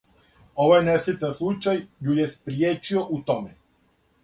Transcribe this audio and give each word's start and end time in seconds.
Овај 0.63 0.79
несретан 0.87 1.35
случај 1.41 1.83
ју 2.09 2.17
је 2.21 2.27
спријечио 2.33 3.07
у 3.19 3.23
томе. 3.31 3.57